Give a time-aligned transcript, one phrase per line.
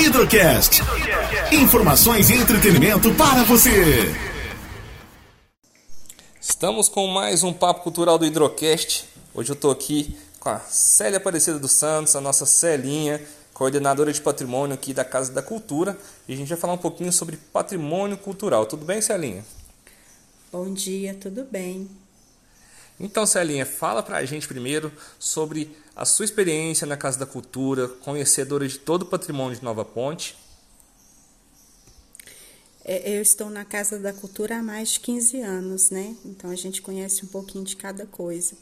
[0.00, 0.80] Hidrocast.
[1.52, 4.10] Informações e entretenimento para você.
[6.40, 9.04] Estamos com mais um Papo Cultural do Hidrocast.
[9.34, 13.20] Hoje eu estou aqui com a Célia Aparecida dos Santos, a nossa Celinha,
[13.52, 15.98] coordenadora de patrimônio aqui da Casa da Cultura.
[16.26, 18.64] E a gente vai falar um pouquinho sobre patrimônio cultural.
[18.64, 19.44] Tudo bem, Celinha?
[20.50, 21.86] Bom dia, tudo bem.
[23.00, 28.68] Então, Celinha, fala pra gente primeiro sobre a sua experiência na Casa da Cultura, conhecedora
[28.68, 30.36] de todo o patrimônio de Nova Ponte.
[32.84, 36.14] É, eu estou na Casa da Cultura há mais de 15 anos, né?
[36.26, 38.54] Então a gente conhece um pouquinho de cada coisa.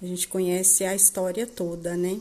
[0.00, 2.20] A gente conhece a história toda, né?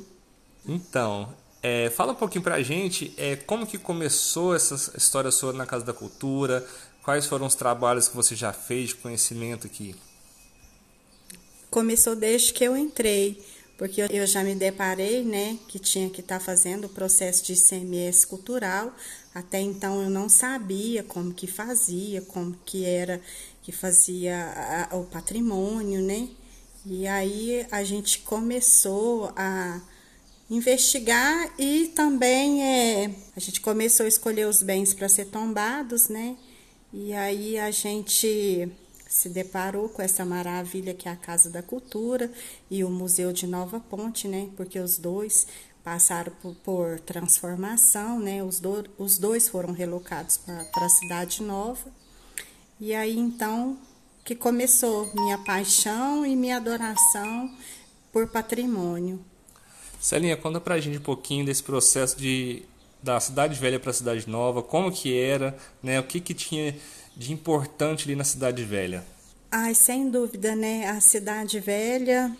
[0.67, 5.67] Então, é, fala um pouquinho pra gente é, como que começou essa história sua na
[5.67, 6.67] Casa da Cultura,
[7.03, 9.95] quais foram os trabalhos que você já fez de conhecimento aqui
[11.69, 13.41] começou desde que eu entrei,
[13.77, 17.53] porque eu já me deparei, né, que tinha que estar tá fazendo o processo de
[17.53, 18.93] ICMS cultural.
[19.33, 23.21] Até então eu não sabia como que fazia, como que era
[23.61, 26.27] que fazia a, o patrimônio, né?
[26.85, 29.79] E aí a gente começou a
[30.49, 36.35] investigar e também é, a gente começou a escolher os bens para ser tombados, né?
[36.91, 38.67] E aí a gente
[39.09, 42.31] se deparou com essa maravilha que é a Casa da Cultura
[42.69, 44.49] e o Museu de Nova Ponte, né?
[44.55, 45.47] Porque os dois
[45.83, 48.43] passaram por, por transformação, né?
[48.43, 51.91] Os, do, os dois foram relocados para a Cidade Nova.
[52.79, 53.79] E aí então
[54.23, 57.51] que começou minha paixão e minha adoração
[58.13, 59.19] por patrimônio.
[59.99, 62.63] Celinha, conta pra gente um pouquinho desse processo de
[63.01, 65.99] da cidade velha para a cidade nova, como que era, né?
[65.99, 66.75] O que que tinha
[67.15, 69.05] de importante ali na Cidade Velha?
[69.51, 70.87] Ai, sem dúvida, né?
[70.87, 72.35] A Cidade Velha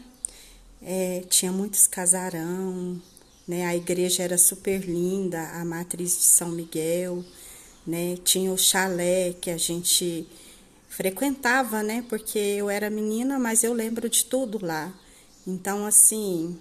[0.82, 3.02] é, tinha muitos casarão,
[3.48, 3.66] né?
[3.66, 7.24] A igreja era super linda, a matriz de São Miguel,
[7.86, 8.18] né?
[8.24, 10.28] Tinha o chalé que a gente
[10.88, 12.06] frequentava, né?
[12.08, 14.94] Porque eu era menina, mas eu lembro de tudo lá.
[15.48, 16.60] Então, assim,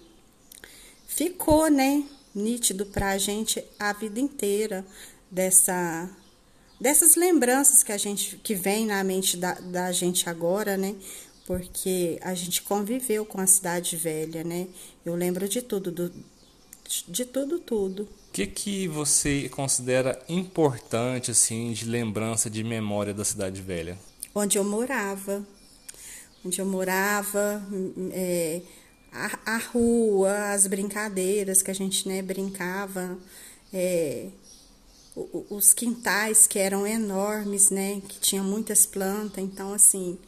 [1.07, 2.05] ficou, né?
[2.35, 4.85] Nítido para a gente a vida inteira
[5.31, 6.09] dessa
[6.81, 10.95] dessas lembranças que a gente que vem na mente da, da gente agora, né?
[11.47, 14.67] Porque a gente conviveu com a cidade velha, né?
[15.05, 16.13] Eu lembro de tudo, do,
[17.09, 18.03] de tudo, tudo.
[18.03, 23.99] O que, que você considera importante, assim, de lembrança, de memória da cidade velha?
[24.35, 25.45] Onde eu morava.
[26.45, 27.63] Onde eu morava,
[28.13, 28.61] é,
[29.13, 33.19] a, a rua, as brincadeiras que a gente né, brincava.
[33.73, 34.29] É,
[35.51, 40.19] os quintais que eram enormes, né, que tinha muitas plantas, então assim,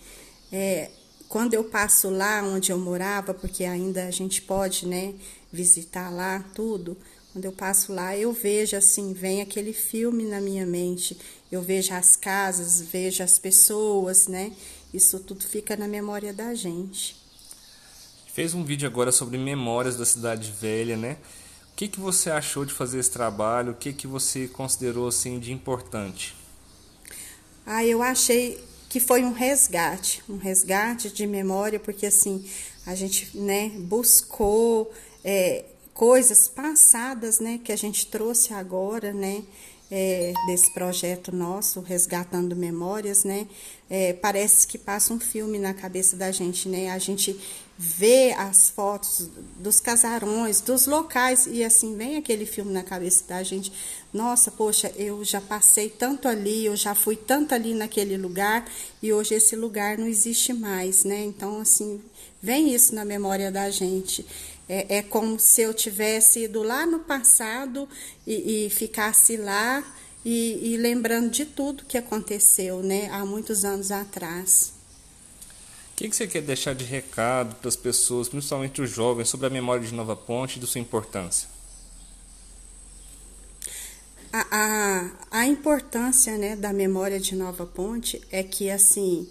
[0.51, 0.91] é,
[1.29, 5.15] quando eu passo lá onde eu morava, porque ainda a gente pode, né,
[5.53, 6.97] visitar lá tudo,
[7.33, 11.17] quando eu passo lá, eu vejo assim, vem aquele filme na minha mente,
[11.51, 14.53] eu vejo as casas, vejo as pessoas, né,
[14.93, 17.17] isso tudo fica na memória da gente.
[18.33, 21.19] Fez um vídeo agora sobre memórias da cidade velha, né?
[21.77, 23.73] Que, que você achou de fazer esse trabalho?
[23.73, 26.37] O que, que você considerou assim de importante?
[27.65, 32.45] Ah, eu achei que foi um resgate, um resgate de memória, porque assim
[32.85, 34.93] a gente né, buscou
[35.25, 35.65] é,
[35.95, 39.43] coisas passadas né, que a gente trouxe agora, né?
[39.93, 43.49] É, desse projeto nosso, Resgatando Memórias, né?
[43.89, 46.91] É, parece que passa um filme na cabeça da gente, né?
[46.91, 47.37] A gente
[47.83, 53.43] vê as fotos dos casarões, dos locais, e assim vem aquele filme na cabeça da
[53.43, 53.73] gente.
[54.13, 58.71] Nossa, poxa, eu já passei tanto ali, eu já fui tanto ali naquele lugar,
[59.03, 61.25] e hoje esse lugar não existe mais, né?
[61.25, 62.01] Então, assim,
[62.43, 64.27] vem isso na memória da gente.
[64.71, 67.89] É, é como se eu tivesse ido lá no passado
[68.27, 69.83] e, e ficasse lá
[70.25, 74.81] e, e lembrando de tudo que aconteceu, né, há muitos anos atrás
[76.01, 79.51] que, que você quer deixar de recado para as pessoas, principalmente os jovens, sobre a
[79.51, 81.47] memória de Nova Ponte e da sua importância?
[84.33, 89.29] A, a, a importância né, da memória de Nova Ponte é que, assim,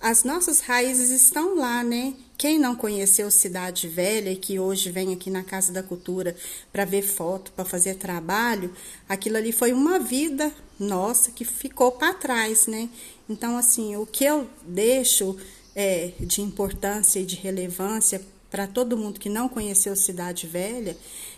[0.00, 2.14] as nossas raízes estão lá, né?
[2.38, 6.36] Quem não conheceu Cidade Velha e que hoje vem aqui na Casa da Cultura
[6.70, 8.74] para ver foto, para fazer trabalho,
[9.08, 12.90] aquilo ali foi uma vida nossa que ficou para trás, né?
[13.28, 15.34] Então, assim, o que eu deixo
[15.74, 20.96] é, de importância e de relevância para todo mundo que não conheceu Cidade Velha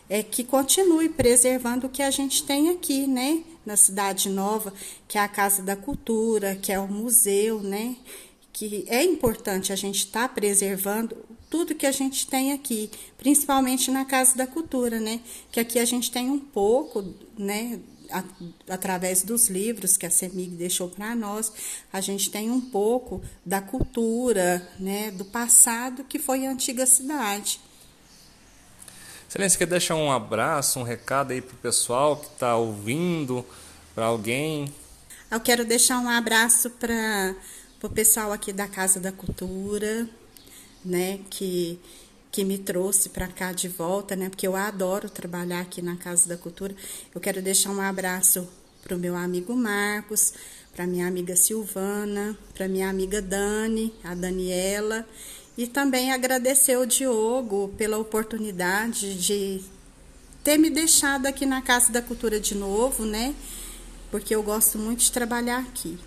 [0.09, 4.73] é que continue preservando o que a gente tem aqui, né, na Cidade Nova,
[5.07, 7.97] que é a Casa da Cultura, que é o museu, né,
[8.59, 11.17] que é importante a gente estar tá preservando
[11.49, 15.21] tudo que a gente tem aqui, principalmente na Casa da Cultura, né?
[15.53, 17.79] Que aqui a gente tem um pouco, né?
[18.11, 18.25] A,
[18.69, 21.53] através dos livros que a CEMIG deixou para nós,
[21.93, 25.13] a gente tem um pouco da cultura, né?
[25.13, 27.61] Do passado que foi a antiga cidade.
[29.29, 33.47] Excelência, quer deixar um abraço, um recado aí para o pessoal que está ouvindo,
[33.95, 34.75] para alguém?
[35.31, 37.37] Eu quero deixar um abraço para
[37.83, 40.09] o pessoal aqui da Casa da Cultura,
[40.85, 41.79] né, que,
[42.33, 46.29] que me trouxe para cá de volta, né, porque eu adoro trabalhar aqui na Casa
[46.29, 46.75] da Cultura.
[47.15, 48.49] Eu quero deixar um abraço
[48.83, 50.33] para o meu amigo Marcos,
[50.73, 55.07] para minha amiga Silvana, para minha amiga Dani, a Daniela,
[55.57, 59.61] e também agradecer o Diogo pela oportunidade de
[60.43, 63.35] ter me deixado aqui na Casa da Cultura de novo, né?
[64.11, 65.99] Porque eu gosto muito de trabalhar aqui.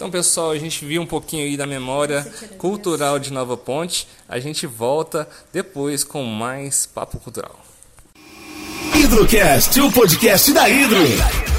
[0.00, 2.26] Então, pessoal, a gente viu um pouquinho aí da memória
[2.56, 4.08] cultural de Nova Ponte.
[4.26, 7.54] A gente volta depois com mais papo cultural.
[8.94, 11.49] Hidrocast, o podcast da Hidro.